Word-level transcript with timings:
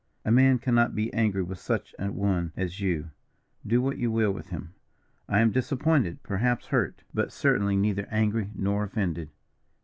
A 0.25 0.31
man 0.31 0.57
cannot 0.57 0.95
be 0.95 1.13
angry 1.13 1.43
with 1.43 1.59
such 1.59 1.93
a 1.99 2.11
one 2.11 2.53
as 2.57 2.79
you, 2.79 3.11
do 3.67 3.83
what 3.83 3.99
you 3.99 4.09
will 4.09 4.31
with 4.31 4.49
him. 4.49 4.73
I 5.29 5.41
am 5.41 5.51
disappointed, 5.51 6.23
perhaps 6.23 6.65
hurt, 6.69 7.03
but 7.13 7.31
certainly 7.31 7.75
neither 7.75 8.07
angry 8.09 8.49
nor 8.55 8.83
offended." 8.83 9.29